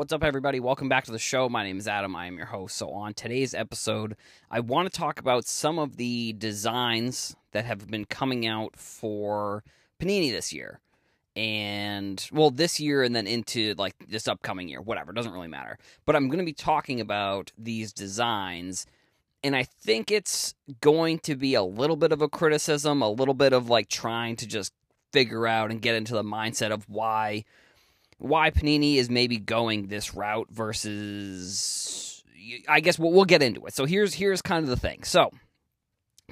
[0.00, 0.60] What's up, everybody?
[0.60, 1.50] Welcome back to the show.
[1.50, 2.16] My name is Adam.
[2.16, 2.74] I am your host.
[2.78, 4.16] So, on today's episode,
[4.50, 9.62] I want to talk about some of the designs that have been coming out for
[10.00, 10.80] Panini this year.
[11.36, 15.76] And, well, this year and then into like this upcoming year, whatever, doesn't really matter.
[16.06, 18.86] But I'm going to be talking about these designs.
[19.44, 23.34] And I think it's going to be a little bit of a criticism, a little
[23.34, 24.72] bit of like trying to just
[25.12, 27.44] figure out and get into the mindset of why
[28.20, 32.22] why Panini is maybe going this route versus
[32.68, 33.74] I guess we'll, we'll get into it.
[33.74, 35.02] So here's here's kind of the thing.
[35.04, 35.30] So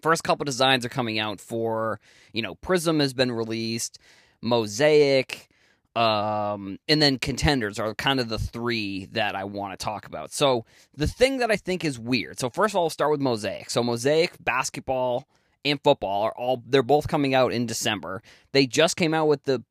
[0.03, 1.99] first couple designs are coming out for,
[2.33, 3.99] you know, Prism has been released,
[4.43, 5.49] Mosaic,
[5.97, 10.31] um, and then contenders are kind of the three that I want to talk about.
[10.33, 12.39] So the thing that I think is weird.
[12.39, 13.71] So first of all, I'll start with Mosaic.
[13.71, 15.27] So Mosaic basketball
[15.65, 18.23] and football are all they're both coming out in December.
[18.53, 19.65] They just came out with the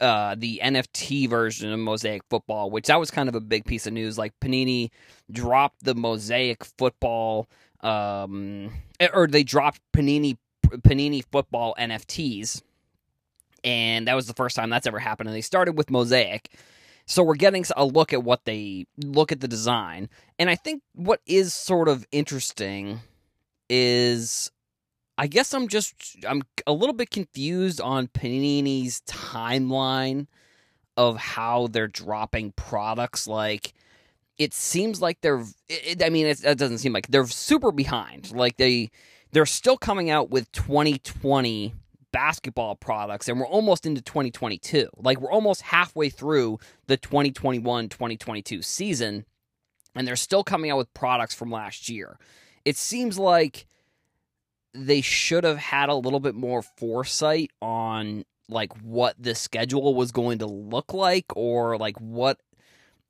[0.00, 3.86] uh, the NFT version of Mosaic Football, which that was kind of a big piece
[3.86, 4.18] of news.
[4.18, 4.90] Like Panini
[5.30, 7.48] dropped the Mosaic Football,
[7.80, 8.72] um,
[9.12, 12.62] or they dropped Panini Panini Football NFTs,
[13.64, 15.28] and that was the first time that's ever happened.
[15.28, 16.50] And they started with Mosaic.
[17.06, 20.08] So we're getting a look at what they look at the design.
[20.38, 23.00] And I think what is sort of interesting
[23.68, 24.50] is
[25.18, 25.94] I guess I'm just
[26.26, 30.26] I'm a little bit confused on Panini's timeline
[30.96, 33.26] of how they're dropping products.
[33.26, 33.74] Like
[34.38, 35.44] it seems like they're.
[35.68, 38.32] It, I mean, it, it doesn't seem like they're super behind.
[38.32, 38.90] Like they
[39.32, 41.74] they're still coming out with 2020
[42.12, 49.24] basketball products and we're almost into 2022 like we're almost halfway through the 2021-2022 season
[49.94, 52.18] and they're still coming out with products from last year
[52.66, 53.66] it seems like
[54.74, 60.12] they should have had a little bit more foresight on like what the schedule was
[60.12, 62.38] going to look like or like what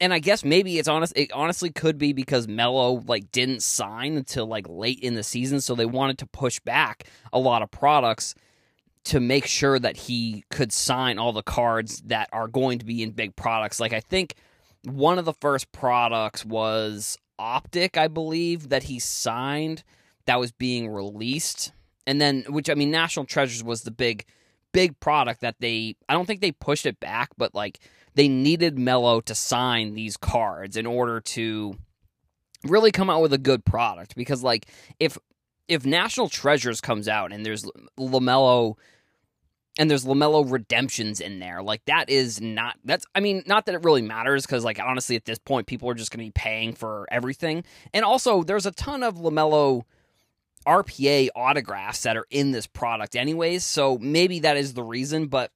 [0.01, 4.17] and I guess maybe it's honest it honestly could be because Melo like didn't sign
[4.17, 7.71] until like late in the season so they wanted to push back a lot of
[7.71, 8.35] products
[9.05, 13.03] to make sure that he could sign all the cards that are going to be
[13.03, 13.81] in big products.
[13.81, 14.35] Like I think
[14.85, 19.83] one of the first products was Optic I believe that he signed
[20.27, 21.73] that was being released.
[22.07, 24.25] And then, which I mean, National Treasures was the big,
[24.73, 27.79] big product that they, I don't think they pushed it back, but like
[28.15, 31.77] they needed Melo to sign these cards in order to
[32.65, 34.17] really come out with a good product.
[34.17, 34.67] Because like
[34.99, 35.17] if,
[35.69, 37.65] if National Treasures comes out and there's
[37.99, 38.77] LaMelo
[39.79, 41.63] and there's LaMelo redemptions in there.
[41.63, 45.17] Like that is not that's I mean, not that it really matters cuz like honestly
[45.17, 47.65] at this point people are just going to be paying for everything.
[47.95, 49.83] And also there's a ton of LaMelo
[50.67, 53.65] RPA autographs that are in this product, anyways.
[53.65, 55.27] So maybe that is the reason.
[55.27, 55.51] But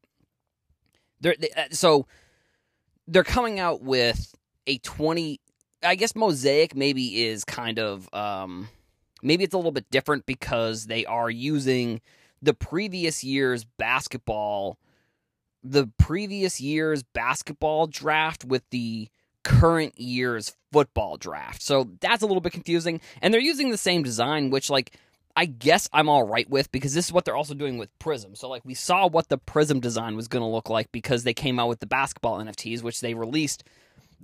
[1.21, 2.06] they're they, uh, so
[3.06, 4.34] they're coming out with
[4.67, 5.41] a twenty.
[5.83, 8.69] I guess Mosaic maybe is kind of um,
[9.22, 12.00] maybe it's a little bit different because they are using
[12.43, 14.78] the previous year's basketball,
[15.62, 19.09] the previous year's basketball draft with the
[19.47, 21.62] current year's football draft.
[21.62, 23.01] So that's a little bit confusing.
[23.23, 24.99] And they're using the same design, which, like,
[25.37, 28.35] I guess I'm all right with because this is what they're also doing with Prism.
[28.35, 31.33] So, like, we saw what the Prism design was going to look like because they
[31.33, 33.62] came out with the basketball NFTs, which they released,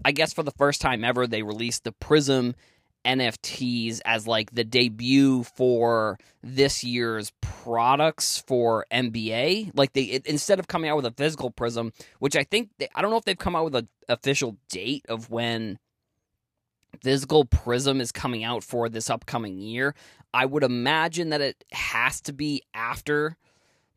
[0.04, 1.28] I guess, for the first time ever.
[1.28, 2.56] They released the Prism
[3.04, 9.72] NFTs as like the debut for this year's products for NBA.
[9.74, 12.88] Like they it, instead of coming out with a physical Prism, which I think they,
[12.94, 15.78] I don't know if they've come out with an official date of when
[17.02, 19.94] physical Prism is coming out for this upcoming year.
[20.34, 23.36] I would imagine that it has to be after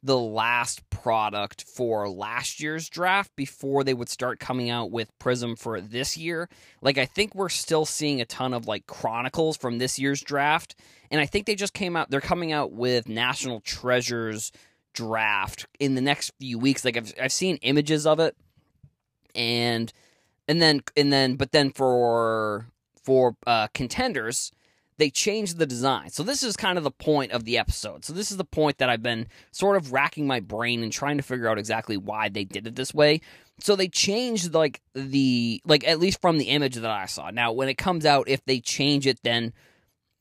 [0.05, 5.55] the last product for last year's draft before they would start coming out with Prism
[5.55, 6.47] for this year.
[6.81, 10.75] Like I think we're still seeing a ton of like chronicles from this year's draft
[11.09, 14.51] and I think they just came out they're coming out with National Treasures
[14.93, 16.85] draft in the next few weeks.
[16.85, 18.35] Like I've I've seen images of it
[19.33, 19.91] and
[20.47, 22.67] and then and then but then for
[23.03, 24.51] for uh contenders
[24.97, 26.09] they changed the design.
[26.09, 28.05] So this is kind of the point of the episode.
[28.05, 31.17] So this is the point that I've been sort of racking my brain and trying
[31.17, 33.21] to figure out exactly why they did it this way.
[33.59, 37.29] So they changed like the like at least from the image that I saw.
[37.29, 39.53] Now when it comes out if they change it then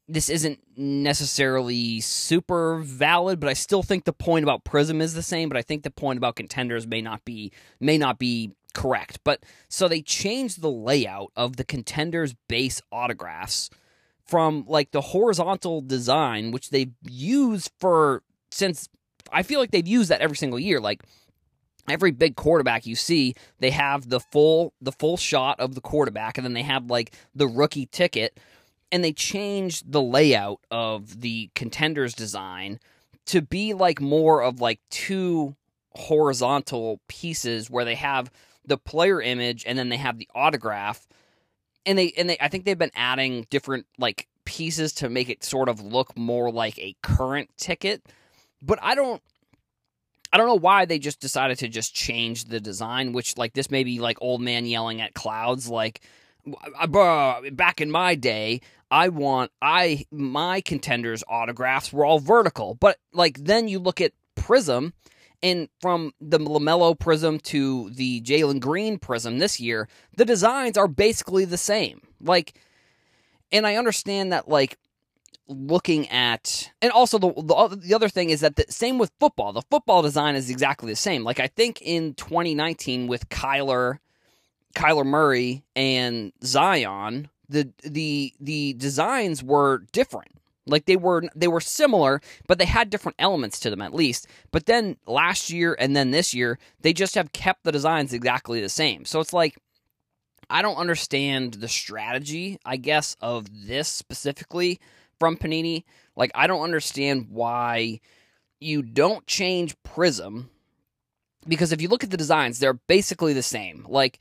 [0.06, 5.22] this isn't necessarily super valid, but I still think the point about Prism is the
[5.22, 9.20] same, but I think the point about contenders may not be may not be correct.
[9.24, 13.70] But so they changed the layout of the contenders base autographs
[14.26, 18.88] from like the horizontal design, which they've used for since
[19.32, 20.80] I feel like they've used that every single year.
[20.80, 21.02] Like
[21.88, 26.38] every big quarterback you see, they have the full the full shot of the quarterback
[26.38, 28.38] and then they have like the rookie ticket
[28.90, 32.78] and they changed the layout of the contenders design
[33.26, 35.56] to be like more of like two
[35.96, 38.30] horizontal pieces where they have
[38.66, 41.06] the player image and then they have the autograph
[41.86, 45.42] and they and they I think they've been adding different like pieces to make it
[45.42, 48.02] sort of look more like a current ticket
[48.62, 49.22] but I don't
[50.34, 53.70] I don't know why they just decided to just change the design, which like this
[53.70, 56.00] may be like old man yelling at clouds like
[56.46, 58.60] uh, uh, back in my day,
[58.90, 62.74] I want I my contenders autographs were all vertical.
[62.74, 64.92] But like then you look at Prism
[65.44, 70.88] and from the LaMelo Prism to the Jalen Green Prism this year, the designs are
[70.88, 72.00] basically the same.
[72.20, 72.58] Like
[73.52, 74.78] and I understand that like
[75.46, 79.52] looking at and also the, the the other thing is that the same with football.
[79.52, 81.22] The football design is exactly the same.
[81.22, 83.98] Like i think in 2019 with kyler
[84.74, 91.60] kyler murray and zion the the the designs were different like they were they were
[91.60, 95.94] similar but they had different elements to them at least but then last year and
[95.94, 99.58] then this year they just have kept the designs exactly the same so it's like
[100.48, 104.80] i don't understand the strategy i guess of this specifically
[105.18, 105.84] from Panini.
[106.16, 108.00] Like, I don't understand why
[108.60, 110.50] you don't change Prism
[111.46, 113.86] because if you look at the designs, they're basically the same.
[113.88, 114.20] Like,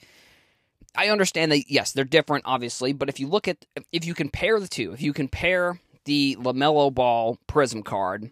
[0.96, 4.60] I understand that yes, they're different, obviously, but if you look at if you compare
[4.60, 8.32] the two, if you compare the LaMelo Ball Prism card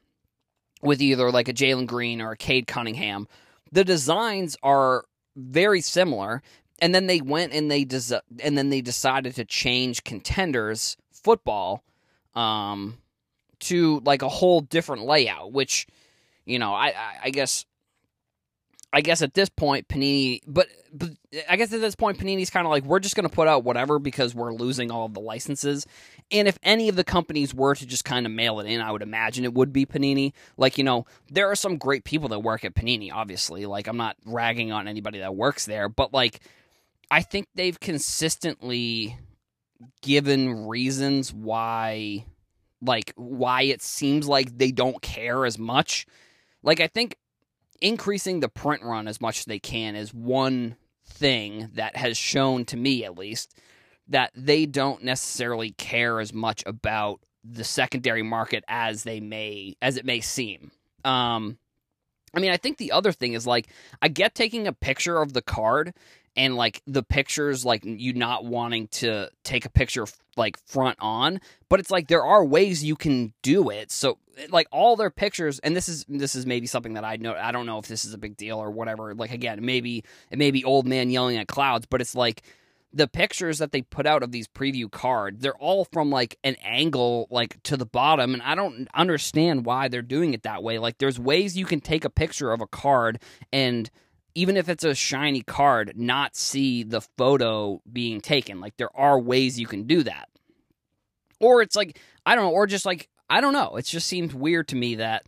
[0.81, 3.27] with either like a Jalen Green or a Cade Cunningham,
[3.71, 6.41] the designs are very similar.
[6.79, 11.83] And then they went and they des- and then they decided to change contenders football
[12.33, 12.97] um,
[13.59, 15.85] to like a whole different layout, which
[16.45, 17.65] you know, I, I, I guess
[18.93, 21.11] I guess at this point Panini, but but
[21.49, 23.63] I guess at this point Panini's kind of like we're just going to put out
[23.63, 25.85] whatever because we're losing all of the licenses.
[26.29, 28.91] And if any of the companies were to just kind of mail it in, I
[28.91, 30.33] would imagine it would be Panini.
[30.57, 33.65] Like, you know, there are some great people that work at Panini, obviously.
[33.65, 36.41] Like I'm not ragging on anybody that works there, but like
[37.09, 39.17] I think they've consistently
[40.01, 42.25] given reasons why
[42.81, 46.05] like why it seems like they don't care as much.
[46.63, 47.15] Like I think
[47.81, 50.75] increasing the print run as much as they can is one
[51.05, 53.55] thing that has shown to me at least
[54.07, 59.97] that they don't necessarily care as much about the secondary market as they may as
[59.97, 60.71] it may seem.
[61.03, 61.57] Um
[62.33, 63.67] I mean, I think the other thing is like
[64.01, 65.93] I get taking a picture of the card
[66.35, 70.05] and like the pictures like you not wanting to take a picture
[70.37, 71.39] like front on
[71.69, 73.91] but it's like there are ways you can do it.
[73.91, 77.15] So eh, like all their pictures and this is this is maybe something that i
[77.15, 80.03] know i don't know if this is a big deal or whatever like again maybe
[80.29, 82.43] it may be old man yelling at clouds but it's like
[82.93, 86.55] the pictures that they put out of these preview cards they're all from like an
[86.63, 90.79] angle like to the bottom and i don't understand why they're doing it that way.
[90.79, 93.19] Like there's ways you can take a picture of a card
[93.51, 93.89] and
[94.35, 98.59] even if it's a shiny card, not see the photo being taken.
[98.59, 100.29] Like there are ways you can do that.
[101.39, 103.75] Or it's like, I don't know, or just like, I don't know.
[103.77, 105.25] It just seems weird to me that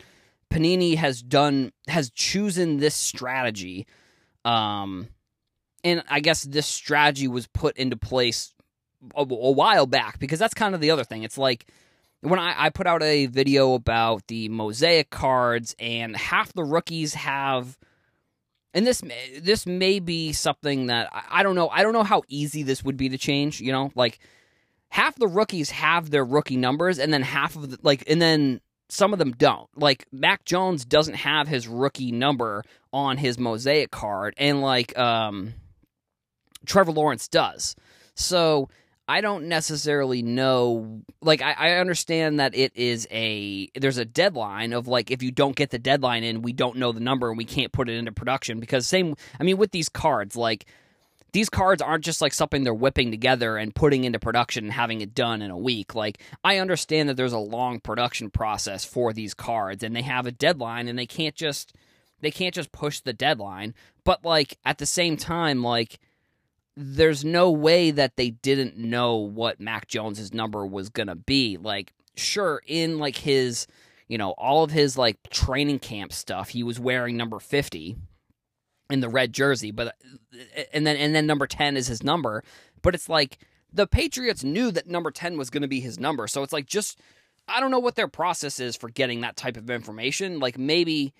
[0.51, 3.88] Panini has done, has chosen this strategy.
[4.45, 5.07] Um,
[5.83, 8.53] and I guess this strategy was put into place
[9.15, 11.23] a, a while back because that's kind of the other thing.
[11.23, 11.66] It's like,
[12.21, 17.16] when I, I put out a video about the mosaic cards, and half the rookies
[17.16, 17.78] have
[18.73, 19.01] and this
[19.42, 21.69] this may be something that I don't know.
[21.69, 23.61] I don't know how easy this would be to change.
[23.61, 24.19] You know, like
[24.89, 28.61] half the rookies have their rookie numbers, and then half of the, like, and then
[28.89, 29.69] some of them don't.
[29.75, 35.53] Like Mac Jones doesn't have his rookie number on his mosaic card, and like um,
[36.65, 37.75] Trevor Lawrence does.
[38.15, 38.69] So
[39.07, 41.02] I don't necessarily know.
[41.22, 45.31] Like, I, I, understand that it is a there's a deadline of like if you
[45.31, 47.98] don't get the deadline in, we don't know the number and we can't put it
[47.98, 49.16] into production because same.
[49.40, 50.66] I mean, with these cards, like
[51.33, 55.02] these cards aren't just like something they're whipping together and putting into production and having
[55.02, 55.95] it done in a week.
[55.95, 60.28] Like, I understand that there's a long production process for these cards and they have
[60.28, 61.74] a deadline and they can't just
[62.22, 63.74] they can't just push the deadline.
[64.06, 66.00] But like at the same time, like
[66.75, 71.57] there's no way that they didn't know what Mac Jones's number was going to be.
[71.57, 73.68] Like sure in like his,
[74.07, 77.97] you know, all of his like training camp stuff, he was wearing number 50
[78.89, 82.44] in the red jersey, but uh, and then and then number 10 is his number,
[82.81, 83.37] but it's like
[83.71, 86.27] the Patriots knew that number 10 was going to be his number.
[86.27, 86.99] So it's like just
[87.47, 90.39] I don't know what their process is for getting that type of information.
[90.39, 91.13] Like maybe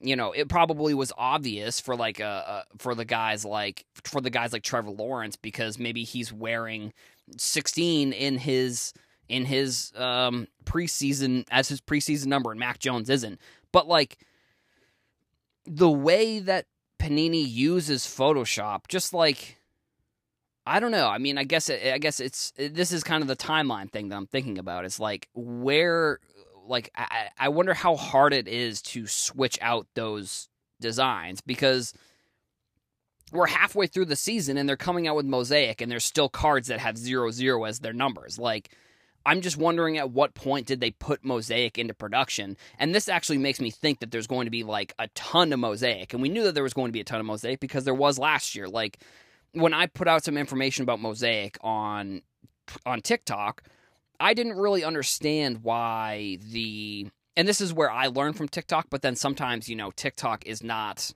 [0.00, 4.20] you know, it probably was obvious for like a, a for the guys like for
[4.20, 6.92] the guys like Trevor Lawrence because maybe he's wearing
[7.36, 8.92] 16 in his
[9.28, 13.40] in his um preseason as his preseason number and Mac Jones isn't.
[13.72, 14.18] But like
[15.66, 16.66] the way that
[16.98, 19.56] Panini uses Photoshop just like
[20.68, 21.08] I don't know.
[21.08, 24.10] I mean, I guess it, I guess it's this is kind of the timeline thing
[24.10, 24.84] that I'm thinking about.
[24.84, 26.20] It's like where
[26.68, 30.48] like I, I wonder how hard it is to switch out those
[30.80, 31.94] designs because
[33.32, 36.68] we're halfway through the season and they're coming out with mosaic and there's still cards
[36.68, 38.38] that have zero zero as their numbers.
[38.38, 38.70] Like
[39.26, 42.56] i'm just wondering at what point did they put mosaic into production?
[42.78, 45.58] And this actually makes me think that there's going to be like a ton of
[45.58, 46.12] mosaic.
[46.12, 47.94] And we knew that there was going to be a ton of mosaic because there
[47.94, 48.68] was last year.
[48.68, 48.98] Like
[49.52, 52.22] when i put out some information about mosaic on
[52.84, 53.62] on tiktok
[54.20, 59.00] I didn't really understand why the and this is where I learned from TikTok, but
[59.00, 61.12] then sometimes, you know, TikTok is not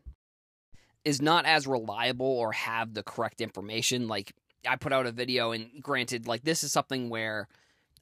[1.05, 4.07] is not as reliable or have the correct information.
[4.07, 4.33] Like
[4.67, 7.49] I put out a video and granted like this is something where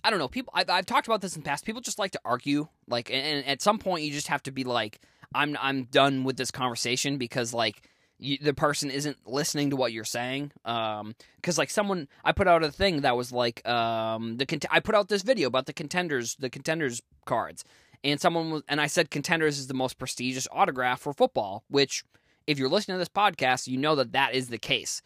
[0.04, 1.64] I don't know, people I've, I've talked about this in the past.
[1.64, 4.50] People just like to argue like and, and at some point you just have to
[4.50, 5.00] be like
[5.34, 7.88] I'm I'm done with this conversation because like
[8.20, 10.52] you, the person isn't listening to what you're saying.
[10.64, 14.66] Um, because like someone, I put out a thing that was like, um, the cont-
[14.70, 17.64] I put out this video about the contenders, the contenders cards,
[18.04, 21.64] and someone was, and I said contenders is the most prestigious autograph for football.
[21.68, 22.04] Which,
[22.46, 25.02] if you're listening to this podcast, you know that that is the case.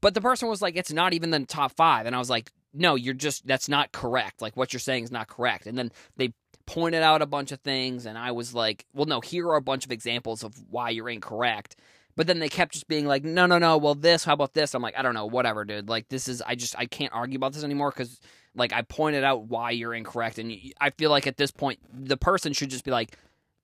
[0.00, 2.50] But the person was like, it's not even the top five, and I was like,
[2.74, 4.42] no, you're just that's not correct.
[4.42, 5.66] Like what you're saying is not correct.
[5.66, 6.32] And then they
[6.66, 9.62] pointed out a bunch of things, and I was like, well, no, here are a
[9.62, 11.76] bunch of examples of why you're incorrect
[12.16, 13.76] but then they kept just being like, no, no, no.
[13.76, 14.24] Well, this.
[14.24, 14.74] How about this?
[14.74, 15.26] I'm like, I don't know.
[15.26, 15.88] Whatever, dude.
[15.88, 16.42] Like this is.
[16.42, 18.20] I just I can't argue about this anymore because
[18.54, 22.16] like I pointed out why you're incorrect, and I feel like at this point the
[22.16, 23.16] person should just be like,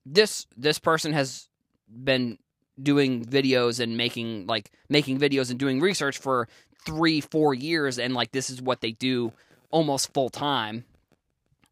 [0.04, 1.48] this this person has
[1.88, 2.38] been
[2.82, 6.48] doing videos and making like making videos and doing research for
[6.84, 9.32] three four years and like this is what they do
[9.70, 10.84] almost full time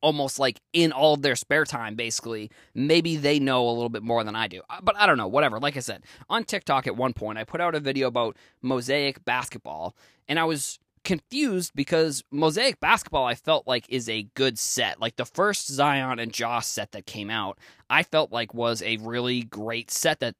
[0.02, 2.50] almost like in all of their spare time, basically.
[2.75, 4.62] Maybe they know a little bit more than I do.
[4.69, 5.59] Uh, but I don't know, whatever.
[5.59, 9.25] Like I said, on TikTok at one point, I put out a video about mosaic
[9.25, 9.95] basketball,
[10.28, 15.00] and I was confused because mosaic basketball I felt like is a good set.
[15.00, 18.99] Like the first Zion and Josh set that came out, I felt like was a
[18.99, 20.35] really great set that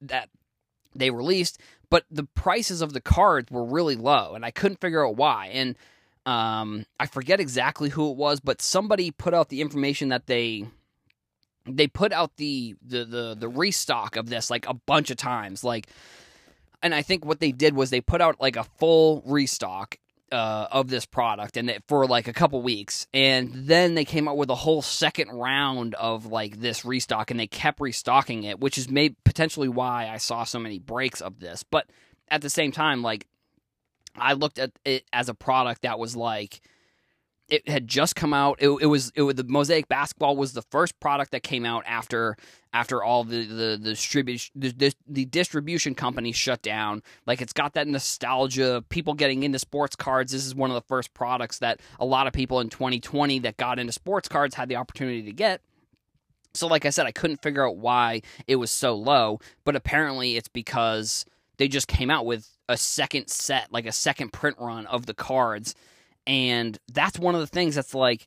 [0.00, 0.28] that
[0.94, 1.60] they released,
[1.90, 5.50] but the prices of the cards were really low and I couldn't figure out why.
[5.52, 5.76] And
[6.26, 10.66] um, I forget exactly who it was, but somebody put out the information that they
[11.68, 15.64] they put out the the the, the restock of this like a bunch of times,
[15.64, 15.88] like.
[16.82, 19.96] And I think what they did was they put out like a full restock
[20.32, 24.26] uh, of this product and it, for like a couple weeks and then they came
[24.26, 28.58] out with a whole second round of like this restock and they kept restocking it
[28.58, 31.86] which is maybe potentially why i saw so many breaks of this but
[32.28, 33.28] at the same time like
[34.18, 36.60] I looked at it as a product that was like
[37.48, 38.58] it had just come out.
[38.60, 41.84] It, it was it was the Mosaic basketball was the first product that came out
[41.86, 42.36] after
[42.72, 47.02] after all the the, the distribution the, the distribution companies shut down.
[47.26, 48.76] Like it's got that nostalgia.
[48.76, 50.32] Of people getting into sports cards.
[50.32, 53.56] This is one of the first products that a lot of people in 2020 that
[53.56, 55.60] got into sports cards had the opportunity to get.
[56.54, 60.36] So like I said, I couldn't figure out why it was so low, but apparently
[60.36, 61.26] it's because
[61.58, 65.14] they just came out with a second set, like a second print run of the
[65.14, 65.74] cards.
[66.26, 68.26] And that's one of the things that's like,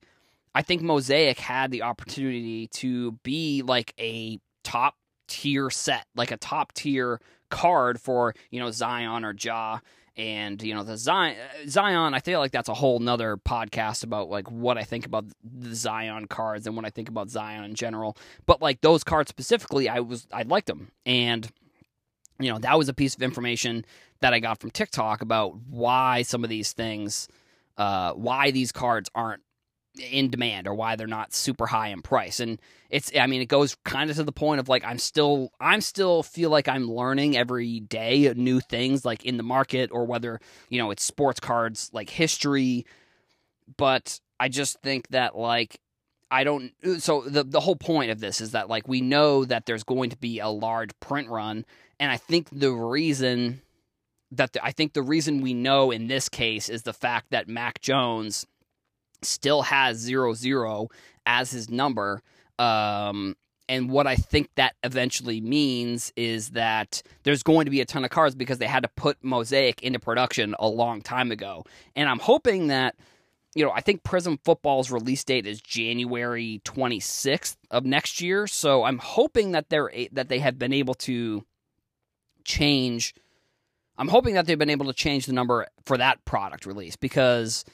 [0.56, 4.96] I think Mosaic had the opportunity to be like a top
[5.28, 7.20] tier set, like a top tier
[7.50, 9.80] card for, you know, Zion or Ja.
[10.18, 14.30] And, you know, the Zion, Zion, I feel like that's a whole nother podcast about
[14.30, 17.74] like what I think about the Zion cards and what I think about Zion in
[17.74, 18.18] general.
[18.46, 20.92] But like those cards specifically, I was, I liked them.
[21.06, 21.50] And,
[22.38, 23.86] you know, that was a piece of information
[24.22, 27.28] that I got from TikTok about why some of these things,
[27.78, 29.42] uh, why these cards aren't
[30.12, 32.40] in demand or why they're not super high in price.
[32.40, 32.60] And
[32.90, 35.82] it's, I mean, it goes kind of to the point of like, I'm still, I'm
[35.82, 40.40] still feel like I'm learning every day new things like in the market or whether,
[40.70, 42.86] you know, it's sports cards, like history.
[43.78, 45.80] But I just think that like,
[46.32, 46.72] I don't.
[47.00, 50.12] So the the whole point of this is that like we know that there's going
[50.12, 51.66] to be a large print run,
[52.00, 53.62] and I think the reason
[54.32, 57.48] that the, I think the reason we know in this case is the fact that
[57.48, 58.46] Mac Jones
[59.22, 60.90] still has zero zero
[61.26, 62.22] as his number.
[62.58, 63.36] Um,
[63.68, 68.04] and what I think that eventually means is that there's going to be a ton
[68.04, 71.64] of cards because they had to put Mosaic into production a long time ago.
[71.96, 72.96] And I'm hoping that
[73.56, 78.46] you know, I think Prism Football's release date is January 26th of next year.
[78.46, 81.46] So I'm hoping that they're that they have been able to
[82.44, 83.14] change.
[84.00, 87.66] I'm hoping that they've been able to change the number for that product release because,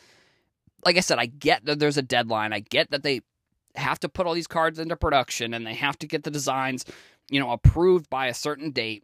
[0.84, 2.51] like I said, I get that there's a deadline.
[2.51, 3.22] I get that they
[3.75, 6.84] have to put all these cards into production and they have to get the designs,
[7.29, 9.03] you know, approved by a certain date.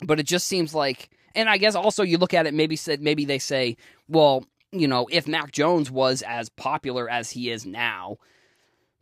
[0.00, 3.02] But it just seems like, and I guess also you look at it, maybe said
[3.02, 3.76] maybe they say,
[4.08, 8.18] well, you know, if Mac Jones was as popular as he is now,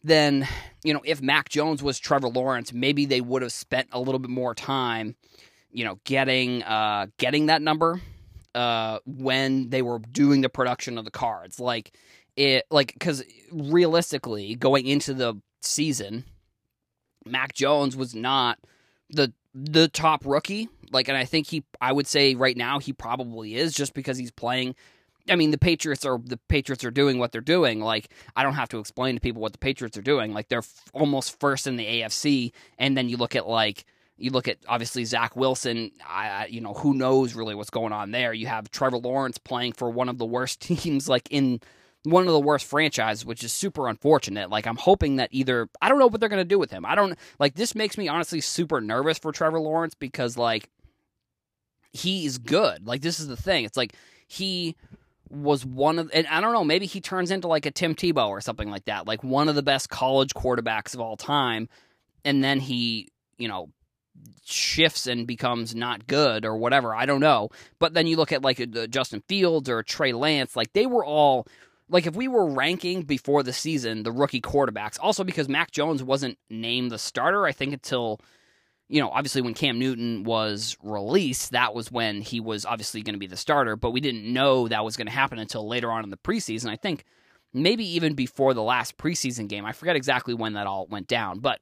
[0.03, 0.49] then,
[0.83, 4.19] you know, if Mac Jones was Trevor Lawrence, maybe they would have spent a little
[4.19, 5.17] bit more time,
[5.73, 8.01] you know, getting uh getting that number
[8.55, 11.61] uh when they were doing the production of the cards.
[11.61, 11.97] Like
[12.37, 13.23] it like cuz
[13.53, 16.25] realistically going into the season,
[17.25, 18.59] Mac Jones was not
[19.09, 20.69] the the top rookie.
[20.93, 24.19] Like and I think he I would say right now he probably is just because
[24.19, 24.75] he's playing
[25.29, 27.81] I mean, the Patriots are the Patriots are doing what they're doing.
[27.81, 30.33] Like, I don't have to explain to people what the Patriots are doing.
[30.33, 33.85] Like, they're f- almost first in the AFC, and then you look at like
[34.21, 35.91] you look at obviously Zach Wilson.
[36.07, 38.33] I, you know, who knows really what's going on there.
[38.33, 41.61] You have Trevor Lawrence playing for one of the worst teams, like in
[42.05, 44.51] one of the worst franchises, which is super unfortunate.
[44.51, 46.85] Like, I'm hoping that either I don't know what they're going to do with him.
[46.85, 50.69] I don't like this makes me honestly super nervous for Trevor Lawrence because like
[51.93, 52.87] he's good.
[52.87, 53.65] Like, this is the thing.
[53.65, 53.95] It's like
[54.27, 54.77] he
[55.31, 58.29] was one of, and I don't know, maybe he turns into like a Tim Tebow
[58.29, 61.69] or something like that, like one of the best college quarterbacks of all time,
[62.25, 63.09] and then he,
[63.39, 63.71] you know,
[64.45, 66.95] shifts and becomes not good or whatever.
[66.95, 67.51] I don't know.
[67.79, 71.05] But then you look at like a, Justin Fields or Trey Lance, like they were
[71.05, 71.47] all
[71.89, 76.03] like if we were ranking before the season the rookie quarterbacks, also because Mac Jones
[76.03, 78.21] wasn't named the starter, I think until
[78.89, 83.15] you know, obviously when Cam Newton was released, that was when he was obviously going
[83.15, 85.93] to be the starter, but we didn't know that was going to happen until later
[85.93, 86.69] on in the preseason.
[86.69, 87.05] I think
[87.53, 89.65] maybe even before the last preseason game.
[89.65, 91.61] I forget exactly when that all went down, but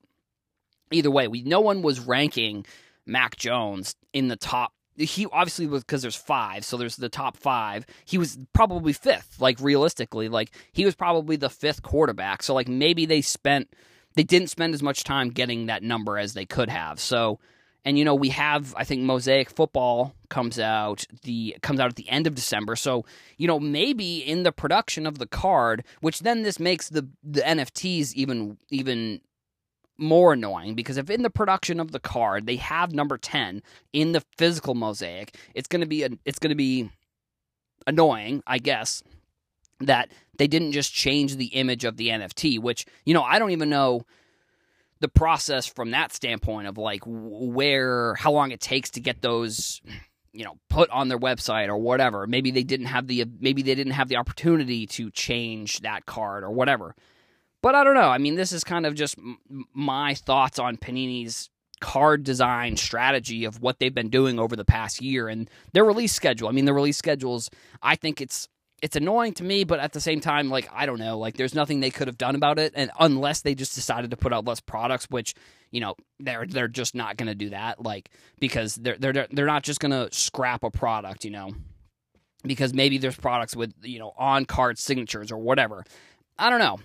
[0.91, 2.67] either way, we no one was ranking
[3.07, 7.37] Mac Jones in the top he obviously was because there's five, so there's the top
[7.37, 7.87] five.
[8.05, 12.43] He was probably fifth, like realistically, like he was probably the fifth quarterback.
[12.43, 13.73] So like maybe they spent
[14.15, 16.99] they didn't spend as much time getting that number as they could have.
[16.99, 17.39] So,
[17.85, 21.97] and you know, we have I think Mosaic Football comes out the comes out at
[21.97, 22.75] the end of December.
[22.75, 23.05] So,
[23.37, 27.43] you know, maybe in the production of the card, which then this makes the the
[27.43, 29.21] NFTs even even
[29.99, 34.13] more annoying because if in the production of the card they have number 10 in
[34.13, 36.91] the physical mosaic, it's going to be a, it's going to be
[37.87, 39.03] annoying, I guess,
[39.81, 43.51] that they didn't just change the image of the NFT, which, you know, I don't
[43.51, 44.03] even know
[45.01, 49.81] the process from that standpoint of like where, how long it takes to get those,
[50.33, 52.27] you know, put on their website or whatever.
[52.27, 56.43] Maybe they didn't have the, maybe they didn't have the opportunity to change that card
[56.45, 56.95] or whatever.
[57.63, 58.09] But I don't know.
[58.09, 59.17] I mean, this is kind of just
[59.75, 65.01] my thoughts on Panini's card design strategy of what they've been doing over the past
[65.01, 66.49] year and their release schedule.
[66.49, 67.51] I mean, the release schedules,
[67.83, 68.49] I think it's
[68.81, 71.55] it's annoying to me, but at the same time, like I don't know, like there's
[71.55, 74.45] nothing they could have done about it, and unless they just decided to put out
[74.45, 75.35] less products, which
[75.71, 79.47] you know they're they're just not going to do that, like because they're they're they're
[79.47, 81.53] not just going to scrap a product, you know,
[82.45, 85.85] because maybe there's products with you know on card signatures or whatever.
[86.39, 86.79] I don't know,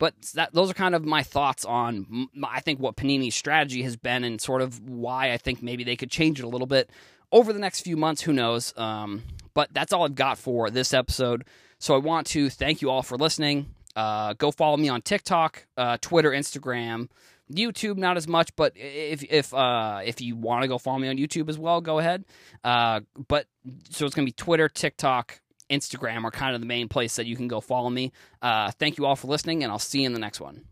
[0.00, 3.96] but that those are kind of my thoughts on I think what Panini's strategy has
[3.96, 6.90] been and sort of why I think maybe they could change it a little bit
[7.30, 8.22] over the next few months.
[8.22, 8.76] Who knows?
[8.76, 9.22] Um,
[9.54, 11.44] but that's all I've got for this episode.
[11.78, 13.74] So I want to thank you all for listening.
[13.94, 17.08] Uh, go follow me on TikTok, uh, Twitter, Instagram,
[17.52, 17.98] YouTube.
[17.98, 21.18] Not as much, but if if uh, if you want to go follow me on
[21.18, 22.24] YouTube as well, go ahead.
[22.64, 23.46] Uh, but
[23.90, 27.36] so it's gonna be Twitter, TikTok, Instagram are kind of the main place that you
[27.36, 28.12] can go follow me.
[28.42, 30.64] Uh, thank you all for listening, and I'll see you in the next one.